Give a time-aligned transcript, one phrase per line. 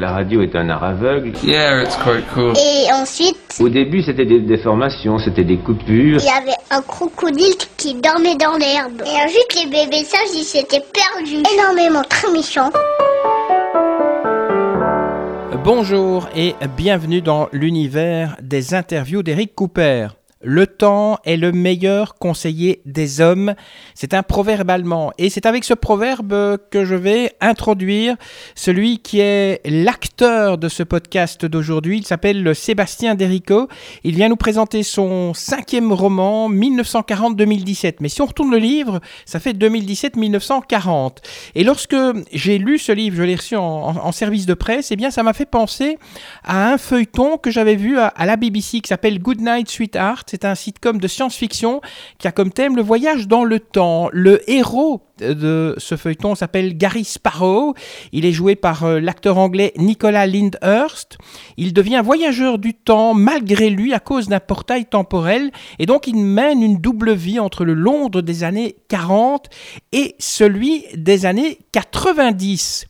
[0.00, 1.32] La radio est un art aveugle.
[1.42, 2.52] Yeah, it's quite cool.
[2.56, 6.20] Et ensuite, Au début, c'était des déformations, c'était des coupures.
[6.20, 9.02] il y avait un crocodile qui dormait dans l'herbe.
[9.04, 11.42] Et ensuite, les bébés sages, ils s'étaient perdus.
[11.52, 12.70] Énormément, très méchants.
[15.64, 20.10] Bonjour et bienvenue dans l'univers des interviews d'Eric Cooper.
[20.40, 23.56] Le temps est le meilleur conseiller des hommes.
[23.96, 25.10] C'est un proverbe allemand.
[25.18, 28.14] Et c'est avec ce proverbe que je vais introduire
[28.54, 31.98] celui qui est l'acteur de ce podcast d'aujourd'hui.
[31.98, 33.66] Il s'appelle Sébastien Derico.
[34.04, 37.96] Il vient nous présenter son cinquième roman, 1940-2017.
[37.98, 41.16] Mais si on retourne le livre, ça fait 2017-1940.
[41.56, 41.96] Et lorsque
[42.32, 45.32] j'ai lu ce livre, je l'ai reçu en, service de presse, eh bien ça m'a
[45.32, 45.98] fait penser
[46.44, 50.28] à un feuilleton que j'avais vu à, à la BBC qui s'appelle Good Night Sweetheart.
[50.40, 51.80] C'est un sitcom de science-fiction
[52.18, 54.08] qui a comme thème le voyage dans le temps.
[54.12, 57.74] Le héros de ce feuilleton s'appelle Gary Sparrow.
[58.12, 61.18] Il est joué par euh, l'acteur anglais Nicolas Lyndhurst.
[61.56, 66.14] Il devient voyageur du temps malgré lui à cause d'un portail temporel et donc il
[66.14, 69.48] mène une double vie entre le Londres des années 40
[69.90, 72.86] et celui des années 90.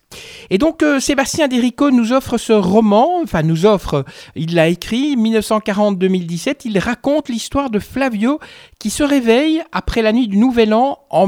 [0.50, 5.16] Et donc euh, Sébastien Derico nous offre ce roman, enfin nous offre, il l'a écrit
[5.16, 8.38] 1940-2017, il raconte l'histoire de Flavio
[8.78, 11.26] qui se réveille après la nuit du Nouvel An en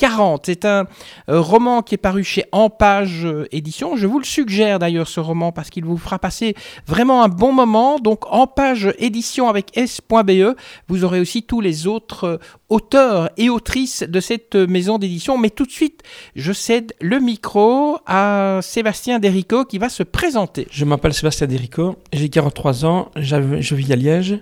[0.00, 0.46] 1940.
[0.46, 0.86] C'est un
[1.28, 3.96] euh, roman qui est paru chez Empage euh, Édition.
[3.96, 6.54] Je vous le suggère d'ailleurs ce roman parce qu'il vous fera passer
[6.86, 7.98] vraiment un bon moment.
[7.98, 10.54] Donc Empage Édition avec S.be.
[10.88, 15.36] Vous aurez aussi tous les autres euh, auteurs et autrices de cette maison d'édition.
[15.36, 16.02] Mais tout de suite,
[16.36, 20.68] je cède le micro à Sébastien Derico qui va se présenter.
[20.70, 24.38] Je m'appelle Sébastien Derico, j'ai 43 ans, je vis à Liège.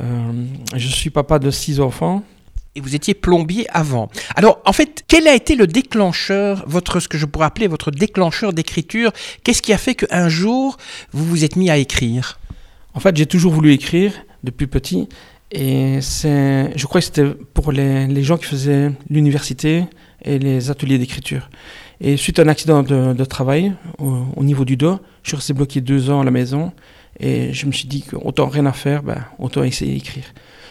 [0.00, 2.22] Je suis papa de six enfants.
[2.78, 4.08] Et vous étiez plombier avant.
[4.36, 7.90] Alors, en fait, quel a été le déclencheur, votre, ce que je pourrais appeler votre
[7.90, 9.10] déclencheur d'écriture?
[9.42, 10.76] Qu'est-ce qui a fait qu'un jour,
[11.10, 12.38] vous vous êtes mis à écrire?
[12.94, 14.12] En fait, j'ai toujours voulu écrire
[14.44, 15.08] depuis petit.
[15.50, 19.86] Et c'est, je crois que c'était pour les, gens qui faisaient l'université
[20.22, 21.50] et les ateliers d'écriture.
[22.00, 25.52] Et suite à un accident de, travail au, au niveau du dos, je suis resté
[25.52, 26.70] bloqué deux ans à la maison.
[27.18, 30.26] Et je me suis dit qu'autant rien à faire, ben, autant essayer d'écrire.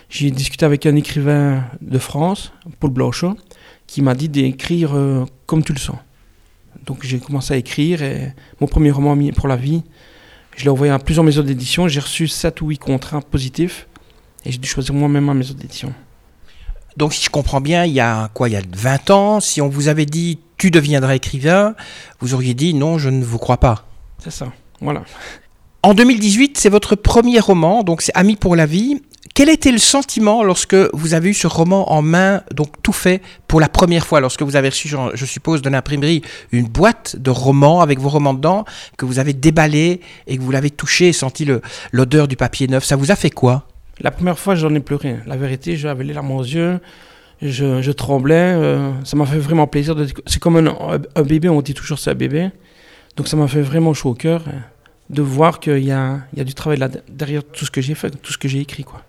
[0.09, 3.35] J'ai discuté avec un écrivain de France, Paul Blanchot,
[3.87, 5.97] qui m'a dit d'écrire euh, comme tu le sens.
[6.85, 9.83] Donc j'ai commencé à écrire et mon premier roman pour la vie,
[10.57, 11.87] je l'ai envoyé à plusieurs maisons d'édition.
[11.87, 13.87] J'ai reçu 7 ou 8 contrats positifs
[14.43, 15.93] et j'ai dû choisir moi-même ma maison d'édition.
[16.97, 18.49] Donc, si je comprends bien, il y a quoi?
[18.49, 21.75] Il y a 20 ans, si on vous avait dit tu deviendras écrivain,
[22.19, 23.85] vous auriez dit non, je ne vous crois pas.
[24.17, 24.51] C'est ça.
[24.81, 25.03] Voilà.
[25.83, 29.03] En 2018, c'est votre premier roman, donc c'est Amis pour la vie.
[29.37, 33.21] Quel était le sentiment lorsque vous avez eu ce roman en main, donc tout fait
[33.47, 37.29] pour la première fois, lorsque vous avez reçu, je suppose, de l'imprimerie une boîte de
[37.29, 38.65] romans avec vos romans dedans,
[38.97, 41.47] que vous avez déballé et que vous l'avez touché et senti
[41.91, 42.83] l'odeur du papier neuf?
[42.83, 43.67] Ça vous a fait quoi?
[43.99, 45.17] La première fois, j'en ai pleuré.
[45.27, 46.79] La vérité, j'avais les larmes aux yeux.
[47.43, 48.33] Je, tremblais.
[48.33, 49.95] euh, ça m'a fait vraiment plaisir.
[50.25, 52.49] C'est comme un, bébé, on dit toujours c'est un bébé.
[53.15, 54.51] Donc ça m'a fait vraiment chaud au cœur euh,
[55.11, 57.81] de voir qu'il y a, il y a du travail là derrière tout ce que
[57.81, 58.83] j'ai fait, tout ce que j'ai écrit.
[58.83, 59.03] Quoi.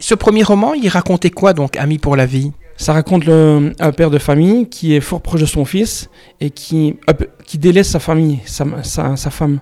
[0.00, 2.52] Ce premier roman, il racontait quoi donc, Amis pour la vie?
[2.76, 6.08] Ça raconte un père de famille qui est fort proche de son fils
[6.40, 9.58] et qui, hop, qui délaisse sa famille, sa, sa, sa femme.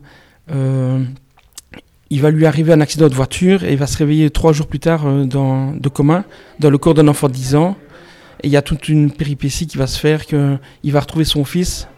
[0.51, 1.03] Euh,
[2.11, 4.67] il va lui arriver un accident de voiture et il va se réveiller trois jours
[4.67, 6.25] plus tard euh, dans, de coma
[6.61, 7.77] dans le corps d'un enfant de 10 ans.
[8.43, 11.45] Et il y a toute une péripétie qui va se faire qu'il va retrouver son
[11.45, 11.89] fils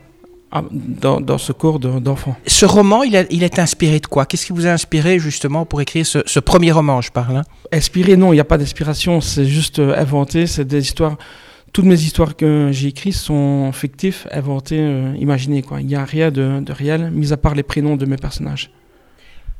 [0.51, 2.37] ah, dans, dans ce corps de- d'enfant.
[2.47, 4.25] Ce roman, il, a- il est inspiré de quoi?
[4.27, 7.43] Qu'est-ce qui vous a inspiré justement pour écrire ce, ce premier roman, je parle hein?
[7.73, 11.17] Inspiré, non, il n'y a pas d'inspiration, c'est juste euh, inventé, c'est des histoires.
[11.73, 15.61] Toutes mes histoires que j'ai écrites sont fictives, inventées, euh, imaginées.
[15.61, 15.83] quoi.
[15.83, 18.71] Il n'y a rien de, de réel, mis à part les prénoms de mes personnages.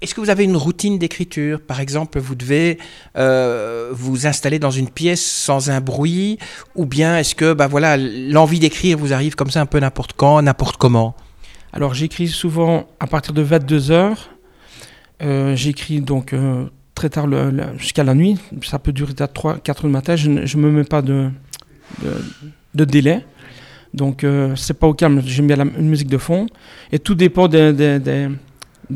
[0.01, 1.61] Est-ce que vous avez une routine d'écriture?
[1.61, 2.79] Par exemple, vous devez
[3.17, 6.39] euh, vous installer dans une pièce sans un bruit,
[6.77, 10.13] ou bien est-ce que bah voilà, l'envie d'écrire vous arrive comme ça un peu n'importe
[10.13, 11.17] quand, n'importe comment?
[11.73, 14.31] Alors j'écris souvent à partir de 22 heures.
[15.21, 17.27] Euh, j'écris donc euh, très tard
[17.77, 18.39] jusqu'à la nuit.
[18.63, 20.15] Ça peut durer à 3, 4 heures du matin.
[20.15, 21.29] Je ne me mets pas de,
[22.73, 23.25] délai.
[23.95, 24.25] Donc
[24.55, 25.23] c'est pas au calme.
[25.27, 26.47] J'aime bien une musique de fond.
[26.93, 28.31] Et tout dépend des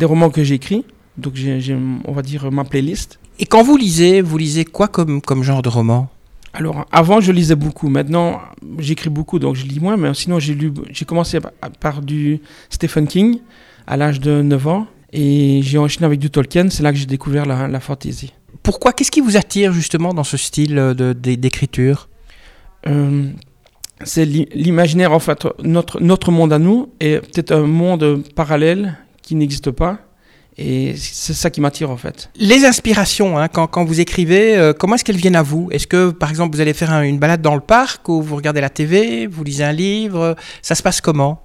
[0.01, 0.85] romans que j'écris.
[1.19, 3.19] Donc j'ai, on va dire, ma playlist.
[3.39, 6.09] Et quand vous lisez, vous lisez quoi comme, comme genre de roman?
[6.55, 7.89] Alors, avant, je lisais beaucoup.
[7.89, 8.41] Maintenant,
[8.79, 9.97] j'écris beaucoup, donc je lis moins.
[9.97, 11.39] Mais sinon, j'ai lu, j'ai commencé
[11.81, 13.39] par, du Stephen King
[13.87, 14.87] à l'âge de 9 ans.
[15.15, 16.69] Et j'ai enchaîné avec du Tolkien.
[16.71, 18.33] C'est là que j'ai découvert la, la fantasy.
[18.63, 22.09] Pourquoi Qu'est-ce qui vous attire justement dans ce style d'écriture?
[22.87, 23.31] Euh,
[24.05, 29.35] c'est l'imaginaire, en fait, notre, notre monde à nous est peut-être un monde parallèle qui
[29.35, 29.99] n'existe pas.
[30.59, 32.31] Et c'est ça qui m'attire en fait.
[32.37, 35.69] Les inspirations, hein, quand, quand, vous écrivez, euh, comment est-ce qu'elles viennent à vous?
[35.71, 38.61] Est-ce que par exemple vous allez faire une balade dans le parc ou vous regardez
[38.61, 40.37] la TV, vous lisez un livre?
[40.61, 41.43] Ça se passe comment?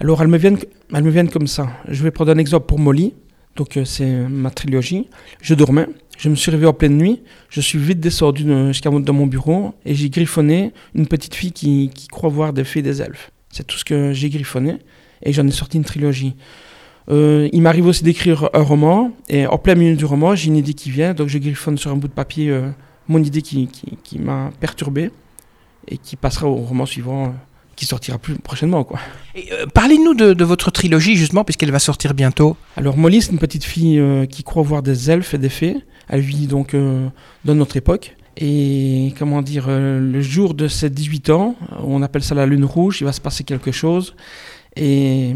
[0.00, 0.58] Alors elles me, viennent,
[0.94, 1.68] elles me viennent comme ça.
[1.88, 3.14] Je vais prendre un exemple pour Molly.
[3.56, 5.08] Donc euh, c'est ma trilogie.
[5.42, 5.86] Je dormais,
[6.16, 9.74] je me suis réveillé en pleine nuit, je suis vite descendu jusqu'à dans mon bureau
[9.84, 13.30] et j'ai griffonné une petite fille qui, qui croit voir des fées et des elfes.
[13.50, 14.78] C'est tout ce que j'ai griffonné
[15.22, 16.36] et j'en ai sorti une trilogie.
[17.08, 20.56] Euh, il m'arrive aussi d'écrire un roman, et en plein milieu du roman, j'ai une
[20.56, 22.68] idée qui vient, donc je griffonne sur un bout de papier euh,
[23.08, 23.68] mon idée qui,
[24.02, 25.10] qui, m'a perturbé,
[25.88, 27.30] et qui passera au roman suivant, euh,
[27.76, 28.82] qui sortira plus prochainement.
[28.82, 28.98] quoi.
[29.74, 32.56] Parlez-nous de, de, votre trilogie, justement, puisqu'elle va sortir bientôt.
[32.76, 35.76] Alors, Molly, c'est une petite fille qui croit voir des elfes et des fées.
[36.08, 36.74] Elle vit donc
[37.44, 38.16] dans notre époque.
[38.38, 41.54] Et comment dire, le jour de ses 18 ans,
[41.84, 44.14] on appelle ça la lune rouge, il va se passer quelque chose.
[44.74, 45.34] Et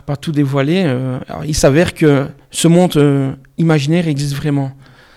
[0.00, 4.72] pour pas tout dévoiler, euh, il s'avère que ce monde euh, imaginaire existe vraiment.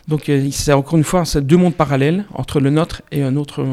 [0.09, 3.65] Donc euh, c'est encore une fois, deux mondes parallèles entre le nôtre et un autre,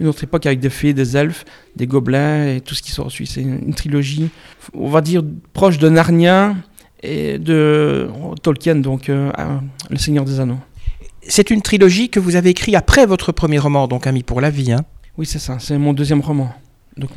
[0.00, 1.44] une autre époque avec des fées, des elfes,
[1.76, 3.28] des gobelins et tout ce qui sort suit.
[3.28, 4.30] C'est une, trilogie,
[4.74, 5.22] on va dire,
[5.52, 6.56] proche de Narnia
[7.04, 8.08] et de
[8.42, 10.58] Tolkien, donc Le Seigneur des Anneaux.
[11.22, 14.50] C'est une trilogie que vous avez écrite après votre premier roman, donc Ami pour la
[14.50, 14.72] vie.
[14.72, 14.84] Hein?
[15.16, 16.52] Oui, c'est ça, c'est mon deuxième roman.
[16.96, 17.10] Donc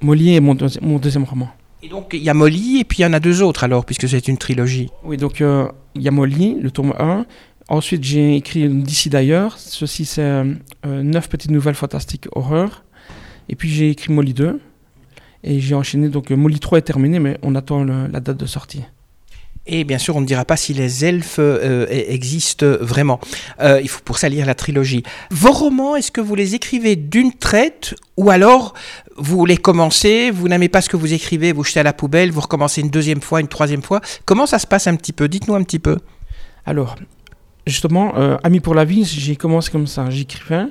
[0.00, 1.50] Molly est mon, mon deuxième roman.
[1.82, 3.84] Et donc il y a Molly et puis il y en a deux autres alors,
[3.84, 4.90] puisque c'est une trilogie.
[5.04, 7.26] Oui, donc euh, il y a Molly, le tome 1.
[7.68, 9.58] Ensuite, j'ai écrit D'ici d'ailleurs.
[9.58, 12.84] Ceci, c'est euh, neuf petites nouvelles fantastiques horreur.
[13.48, 14.60] Et puis j'ai écrit Molly 2.
[15.44, 18.82] Et j'ai enchaîné, donc Molly 3 est terminé, mais on attend la date de sortie.
[19.66, 23.20] Et bien sûr, on ne dira pas si les elfes euh, e-, existent vraiment.
[23.60, 25.02] Euh, il faut pour ça lire la trilogie.
[25.30, 28.74] Vos romans, est-ce que vous les écrivez d'une traite ou alors
[29.18, 32.30] vous les commencez, vous n'aimez pas ce que vous écrivez, vous jetez à la poubelle,
[32.30, 35.28] vous recommencez une deuxième fois, une troisième fois Comment ça se passe un petit peu?
[35.28, 35.98] Dites-nous un petit peu.
[36.64, 36.96] Alors,
[37.66, 40.10] justement, euh, Ami pour la vie, j'ai commencé comme ça.
[40.10, 40.66] J'écrivais,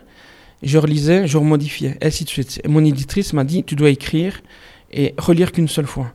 [0.64, 2.62] je relisais, je remodifiais, ainsi de suite.
[2.64, 4.42] Et mon éditrice m'a dit, tu dois écrire
[4.92, 6.12] et relire qu'une seule fois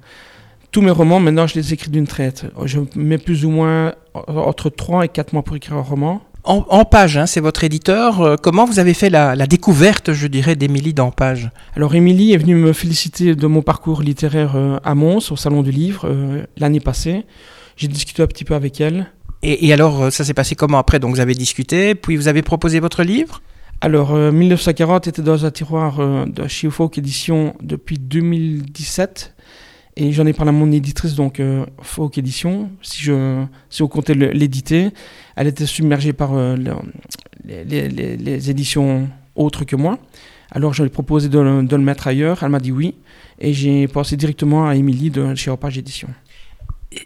[0.73, 2.47] tous mes romans, maintenant, je les écris d'une traite.
[2.65, 6.23] Je mets plus ou moins entre 3 et 4 mois pour écrire un roman.
[6.45, 8.23] En, page, hein, c'est votre éditeur.
[8.23, 11.51] Euh, comment vous avez fait la, découverte, je dirais, d'Émilie dans page?
[11.77, 15.63] Alors, Émilie est venue me féliciter de mon parcours littéraire euh, à Mons, au Salon
[15.63, 17.27] du Livre, euh, l'année passée.
[17.77, 19.13] J'ai discuté un petit peu avec elle.
[19.43, 20.99] Et, alors, ça s'est passé comment après?
[20.99, 23.43] Donc, vous avez discuté, puis vous avez proposé votre livre?
[23.81, 29.35] Alors, 1940 était dans un tiroir de chez Édition depuis 2017.
[29.97, 33.89] Et j'en ai parlé à mon éditrice, donc euh, Folk Édition, si, je, si on
[33.89, 34.91] comptait l'éditer.
[35.37, 36.57] Elle était submergée par euh,
[37.45, 39.99] les, éditions autres que moi.
[40.53, 42.43] Alors je lui ai proposé de, le mettre ailleurs.
[42.43, 42.95] Elle m'a dit oui.
[43.41, 46.09] Et j'ai pensé directement à Émilie de chez Opage Édition.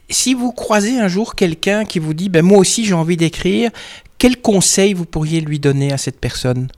[0.08, 3.70] Si vous croisez un jour quelqu'un qui vous dit ben, Moi aussi j'ai envie d'écrire,
[4.18, 6.68] quel conseil vous pourriez lui donner à cette personne?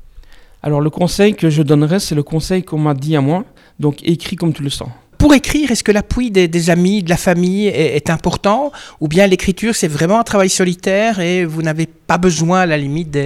[0.62, 3.44] Alors le conseil que je donnerais, c'est le conseil qu'on m'a dit à moi.
[3.78, 7.16] Donc écris comme tu le sens pour écrire, est-ce que l'appui des, amis, de la
[7.16, 12.18] famille est, important Ou bien l'écriture, c'est vraiment un travail solitaire et vous n'avez pas
[12.18, 13.16] besoin, à la limite,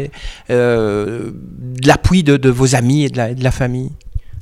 [0.50, 3.90] euh, de l'appui de, vos amis et de la, famille?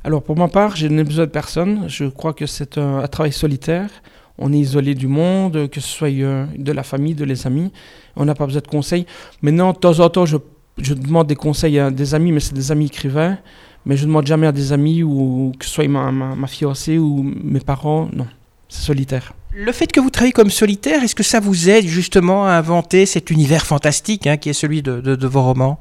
[0.03, 1.85] Alors, pour ma part, je n'ai besoin de personne.
[1.87, 3.89] Je crois que c'est un, travail solitaire.
[4.37, 7.71] On est isolé du monde, que ce soit euh, de la famille, de les amis.
[8.15, 9.05] On n'a pas besoin de conseils.
[9.41, 10.37] Maintenant, de temps en temps, je,
[10.77, 13.37] je demande des conseils à des amis, mais c'est des amis écrivains
[13.85, 16.97] mais je ne demande jamais à des amis ou que ce soit ma, ma, fiancée
[16.97, 18.27] ou mes parents, non,
[18.67, 19.33] c'est solitaire.
[19.53, 23.05] Le fait que vous travaillez comme solitaire, est-ce que ça vous aide justement à inventer
[23.05, 25.79] cet univers fantastique hein, qui est celui de, de, vos romans?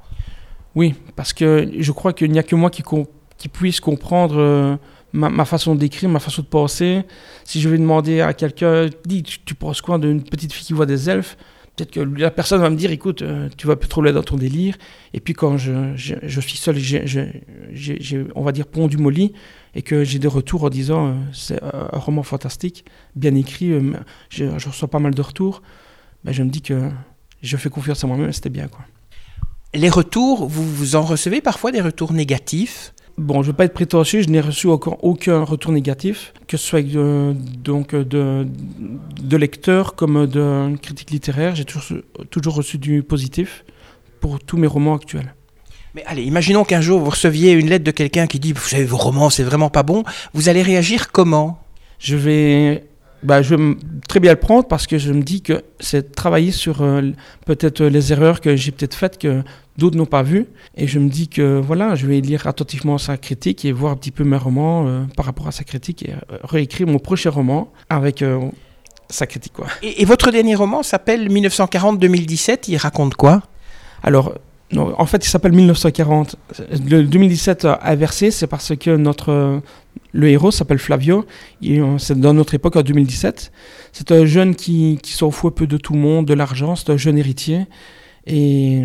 [0.75, 2.83] Oui, parce que je crois qu'il n'y a que moi qui,
[3.37, 4.77] qui puisse comprendre euh,
[5.13, 7.03] ma, ma, façon d'écrire, ma façon de penser.
[7.45, 10.73] Si je vais demander à quelqu'un, dis, tu, tu penses quoi d'une petite fille qui
[10.73, 11.37] voit des elfes?
[11.79, 14.25] Peut-être que la personne va me dire, écoute, euh, tu vas plus trop là dans
[14.25, 14.77] ton délire.
[15.15, 19.33] Et puis quand je, je, suis seul, j'ai, on va dire, pondu mon lit,
[19.77, 23.93] et que j'ai des retours en disant, euh, c'est un roman fantastique, bien écrit, euh,
[24.29, 25.63] je, reçois pas mal de retours,
[26.25, 26.91] ben, je me dis que
[27.43, 28.67] je fais confiance à moi-même, c'était bien.
[28.67, 28.85] Quoi.
[29.73, 32.93] Les retours, vous, vous en recevez parfois des retours négatifs?
[33.19, 36.57] Bon, je ne vais pas être prétentieux, je n'ai reçu encore aucun retour négatif, que
[36.57, 37.35] ce soit de,
[37.65, 38.47] donc de,
[39.21, 41.57] de lecteurs comme de critiques littéraires.
[41.57, 43.65] J'ai toujours, toujours reçu du positif
[44.21, 45.35] pour tous mes romans actuels.
[45.97, 48.85] Mais allez, imaginons qu'un jour vous receviez une lettre de quelqu'un qui dit Vous savez,
[48.85, 50.05] vos romans, c'est vraiment pas bon.
[50.33, 51.59] Vous allez réagir comment?
[51.99, 52.85] Je vais
[53.23, 53.77] bah, je vais
[54.09, 57.03] très bien le prendre parce que je me dis que c'est travailler sur euh,
[57.47, 59.43] peut-être les erreurs que j'ai peut-être faites que
[59.77, 60.47] d'autres n'ont pas vues.
[60.77, 63.97] Et je me dis que voilà, je vais lire attentivement sa critique et voir un
[63.97, 67.73] petit peu mes romans euh, par rapport à sa critique et réécrire mon prochain roman
[67.91, 68.25] avec
[69.11, 69.53] sa critique.
[69.53, 69.67] Quoi.
[69.83, 72.65] Et, et votre dernier roman s'appelle 1940-2017.
[72.69, 73.43] Il raconte quoi?
[74.03, 74.35] Alors,
[74.71, 76.37] non, en fait, il s'appelle 1940.
[76.87, 79.63] Le 2017 inversé, c'est parce que notre
[80.13, 81.27] le héros s'appelle Flavio.
[81.99, 83.53] C'est dans notre époque en 2017.
[83.93, 86.77] C'est un jeune qui, qui s'en fout un peu de tout le monde, de l'argent.
[86.77, 87.67] C'est un jeune héritier.
[88.27, 88.83] Et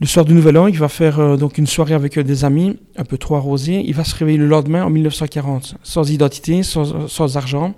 [0.00, 2.46] le soir du Nouvel An, il va faire euh, donc une soirée avec euh, des
[2.46, 3.82] amis, un peu trop arrosé.
[3.86, 7.74] Il va se réveiller le lendemain en 1940, sans identité, sans, sans argent.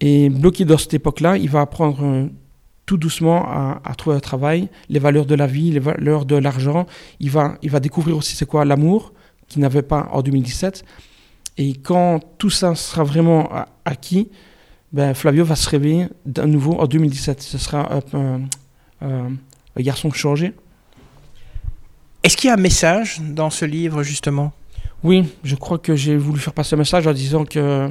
[0.00, 2.26] Et bloqué dans cette époque-là, il va apprendre euh,
[2.86, 6.86] tout doucement à, trouver un travail, les valeurs de la vie, les valeurs de l'argent.
[7.18, 9.12] Il va, il va découvrir aussi c'est quoi l'amour,
[9.48, 10.84] qu'il n'avait pas en 2017.
[11.58, 13.50] Et quand tout ça sera vraiment
[13.84, 14.28] acquis,
[14.92, 17.42] ben Flavio va se réveiller d'un nouveau en 2017.
[17.42, 18.40] Ce sera un,
[19.00, 19.28] un
[19.82, 20.52] garçon changé.
[22.22, 24.52] Est-ce qu'il y a un message dans ce livre, justement?
[25.02, 27.90] Oui, je crois que j'ai voulu faire passer un message en disant que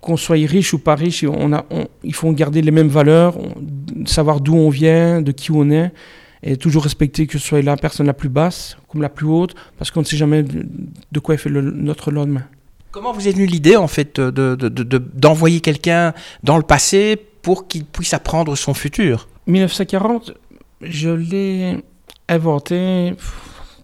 [0.00, 1.64] qu'on soit riche ou pas riche, on a,
[2.04, 3.36] il faut garder les mêmes valeurs,
[4.04, 5.90] savoir d'où on vient, de qui on est,
[6.42, 9.54] et toujours respecter que ce soit la personne la plus basse comme la plus haute,
[9.78, 12.44] parce qu'on ne sait jamais de, quoi est fait notre lendemain.
[12.96, 17.84] Comment vous est venue l'idée, en fait, d'envoyer de, quelqu'un dans le passé pour qu'il
[17.84, 19.28] puisse apprendre son futur?
[19.48, 20.32] 1940,
[20.80, 21.84] je l'ai
[22.30, 23.12] inventé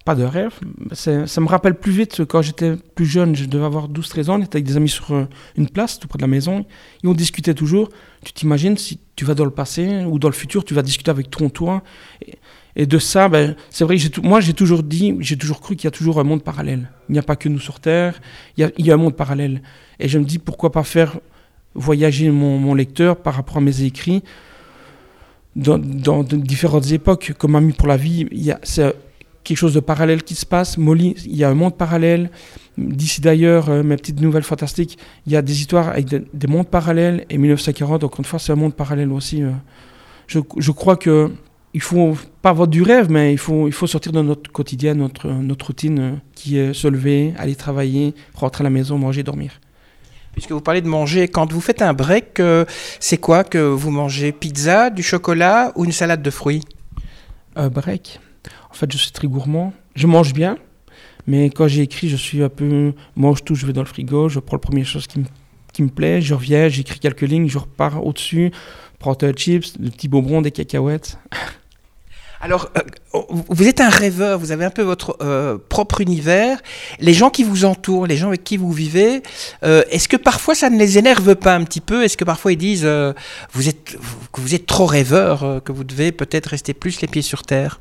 [0.07, 0.59] pas de rêve.
[0.95, 4.42] Ça me rappelle plus vite quand j'étais plus jeune, je devais avoir 12-13 ans, on
[4.42, 5.28] était avec des amis sur euh,
[5.59, 6.64] une place tout près de la maison,
[7.04, 7.90] et on discutait toujours.
[8.25, 11.11] Tu t'imagines si tu vas dans le passé ou dans le futur, tu vas discuter
[11.11, 11.83] avec ton toi.
[12.76, 15.91] De ça, ben, c'est vrai moi j'ai toujours dit, j'ai toujours cru qu'il y a
[15.91, 16.91] toujours un monde parallèle.
[17.09, 18.21] Il n'y a pas que nous sur Terre,
[18.57, 19.62] il y a, un monde parallèle.
[19.99, 21.19] Et je me dis pourquoi pas faire
[21.75, 24.23] voyager mon, lecteur par rapport à mes écrits
[25.55, 28.26] dans, différentes époques, comme Ami pour la vie.
[28.50, 28.93] A,
[29.45, 30.79] quelque chose de parallèle qui se passe.
[30.79, 32.31] Molly, il y a un monde parallèle.
[32.79, 36.69] D'ici d'ailleurs, euh, mes petites nouvelles fantastiques, il y a des histoires avec des mondes
[36.69, 37.26] parallèles.
[37.29, 39.43] Et 1940, encore une fois, c'est un monde parallèle aussi.
[39.43, 39.50] Euh.
[40.26, 41.31] Je, crois que
[41.75, 44.95] il faut pas avoir du rêve, mais il faut, il faut sortir de notre quotidien,
[44.95, 49.23] notre, notre routine euh, qui est se lever, aller travailler, rentrer à la maison, manger,
[49.23, 49.61] dormir.
[50.33, 52.41] Puisque vous parlez de manger, quand vous faites un break,
[53.00, 54.33] c'est quoi que vous mangez?
[54.33, 56.62] Pizza, du chocolat ou une salade de fruits?
[57.55, 58.19] Un break
[58.73, 59.73] en fait, je suis très gourmand.
[59.95, 60.57] Je mange bien,
[61.26, 62.95] mais quand j'ai écrit, je suis un peu.
[63.17, 65.26] Mange tout, je vais dans le frigo, je prends la première chose qui me,
[65.73, 68.50] qui me plaît, je reviens, j'écris quelques lignes, je repars au-dessus,
[68.99, 71.19] prends un chips, des petits bonbons, des cacahuètes.
[72.44, 76.61] Alors, euh, vous êtes un rêveur, vous avez un peu votre euh, propre univers.
[76.99, 79.22] Les gens qui vous entourent, les gens avec qui vous vivez,
[79.62, 82.02] euh, est-ce que parfois ça ne les énerve pas un petit peu?
[82.02, 83.14] Est-ce que parfois ils disent que
[83.52, 87.78] vous êtes trop rêveur, que vous devez peut-être rester plus les pieds sur terre?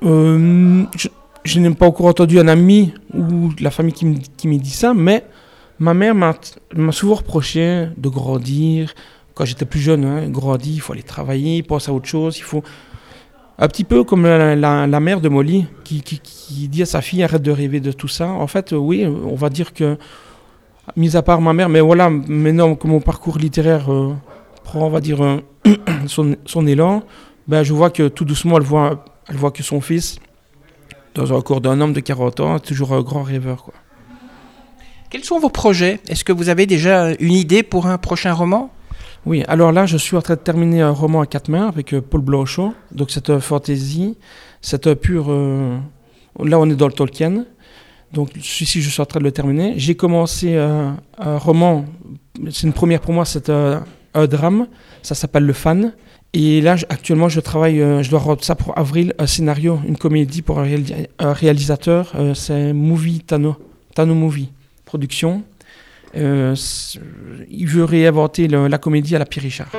[0.00, 4.06] Je, n'ai pas encore entendu un ami ou la famille qui
[4.46, 5.24] me, dit ça, mais
[5.80, 6.34] ma mère m'a
[6.92, 8.94] souvent reproché de grandir.
[9.34, 12.44] Quand j'étais plus jeune, hein, grandir, il faut aller travailler, penser à autre chose, il
[12.44, 12.62] faut...
[13.58, 16.02] Un petit peu comme la, mère de Molly qui,
[16.68, 18.28] dit à sa fille arrête de rêver de tout ça.
[18.28, 19.96] En fait, oui, on va dire que,
[20.96, 24.14] mis à part ma mère, mais voilà, maintenant que mon parcours littéraire euh,
[24.64, 25.40] prend, on va dire,
[26.06, 27.04] son, son, élan,
[27.46, 30.18] ben, je vois que tout doucement, elle voit elle voit que son fils,
[31.14, 33.62] dans un corps d'un homme de 40 ans, est toujours un grand rêveur.
[33.64, 33.74] Quoi.
[35.10, 36.00] Quels sont vos projets?
[36.08, 38.70] Est-ce que vous avez déjà une idée pour un prochain roman?
[39.26, 41.94] Oui, alors là, je suis en train de terminer un roman à quatre mains avec
[41.94, 42.74] euh, Paul Blanchot.
[42.92, 44.16] Donc c'est un fantasy,
[44.60, 45.26] c'est un pur...
[45.28, 45.78] Euh,
[46.42, 47.44] là, on est dans le Tolkien.
[48.12, 49.74] Donc celui-ci, je suis en train de le terminer.
[49.76, 51.84] J'ai commencé un roman,
[52.50, 53.82] c'est une première pour moi, c'est un,
[54.14, 54.68] drame.
[55.02, 55.92] Ça s'appelle Le Fan.
[56.36, 59.96] Et là, actuellement, je travaille, euh, je dois rendre ça pour avril, un scénario, une
[59.96, 60.66] comédie pour un,
[61.20, 62.12] réalisateur.
[62.16, 63.56] Euh, c'est Movie Tano,
[63.94, 64.50] Tano Movie
[64.84, 65.44] Production.
[66.16, 66.54] Euh,
[67.50, 69.70] il veut réinventer la comédie à la Pierre Richard.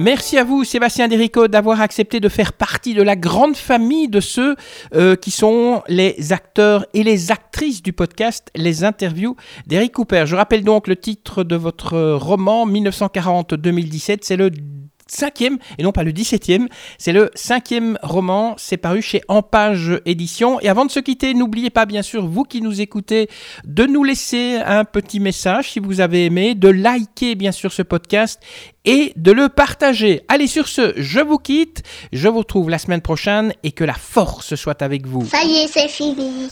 [0.00, 4.18] Merci à vous, Sébastien Derico, d'avoir accepté de faire partie de la grande famille de
[4.18, 4.56] ceux
[4.94, 9.36] euh, qui sont les acteurs et les actrices du podcast Les Interviews
[9.68, 10.24] d'Eric Cooper.
[10.26, 14.50] Je rappelle donc le titre de votre roman 1940-2017, c'est le
[15.06, 16.68] cinquième, et non pas le dix-septième.
[16.98, 20.60] C'est le cinquième roman, c'est paru chez Empage Édition.
[20.60, 23.28] Et avant de se quitter, n'oubliez pas, bien sûr, vous qui nous écoutez,
[23.64, 27.82] de nous laisser un petit message si vous avez aimé, de liker, bien sûr, ce
[27.82, 28.40] podcast
[28.84, 30.22] et de le partager.
[30.28, 31.82] Allez, sur ce, je vous quitte.
[32.12, 35.24] Je vous retrouve la semaine prochaine et que la force soit avec vous.
[35.26, 36.48] Ça y est, c'est fini.